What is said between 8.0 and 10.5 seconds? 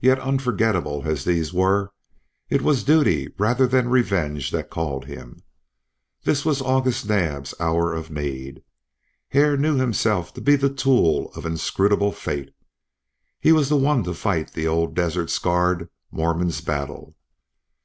need. Hare knew himself to